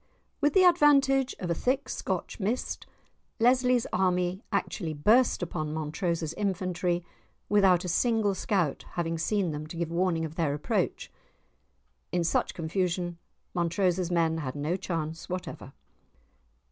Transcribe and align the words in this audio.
With 0.41 0.53
the 0.55 0.63
advantage 0.63 1.35
of 1.37 1.51
a 1.51 1.53
thick 1.53 1.87
Scotch 1.87 2.39
mist, 2.39 2.87
Lesly's 3.39 3.85
men 3.93 4.41
actually 4.51 4.95
burst 4.95 5.43
upon 5.43 5.75
Montrose's 5.75 6.33
infantry 6.33 7.05
without 7.49 7.85
a 7.85 7.87
single 7.87 8.33
scout 8.33 8.83
having 8.93 9.19
seen 9.19 9.51
them 9.51 9.67
to 9.67 9.77
give 9.77 9.91
warning 9.91 10.25
of 10.25 10.33
their 10.37 10.55
approach! 10.55 11.11
In 12.11 12.23
such 12.23 12.55
confusion, 12.55 13.19
Montrose's 13.53 14.09
men 14.09 14.39
had 14.39 14.55
no 14.55 14.75
chance 14.75 15.29
whatever. 15.29 15.71